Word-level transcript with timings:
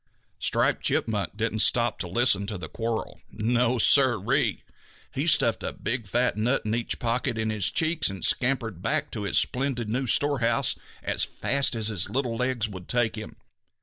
Striped 0.39 0.81
Chipmunk 0.81 1.37
didn't 1.37 1.59
stop 1.59 1.99
to 1.99 2.07
listen 2.07 2.47
to 2.47 2.57
the 2.57 2.67
quarrel. 2.67 3.21
No, 3.31 3.77
Sir 3.77 4.17
ee! 4.33 4.63
He 5.11 5.27
stuffed 5.27 5.61
a 5.61 5.73
big 5.73 6.07
fat 6.07 6.35
nut 6.35 6.63
in 6.65 6.73
each 6.73 6.97
pocket 6.97 7.37
in 7.37 7.51
his 7.51 7.69
cheeks 7.69 8.09
and 8.09 8.25
scampered 8.25 8.81
back 8.81 9.11
to 9.11 9.25
his 9.25 9.37
splendid 9.37 9.91
new 9.91 10.07
storehouse 10.07 10.75
as 11.03 11.23
fast 11.23 11.75
as 11.75 11.89
his 11.89 12.09
little 12.09 12.35
legs 12.35 12.67
would 12.67 12.87
take 12.87 13.15
him. 13.15 13.35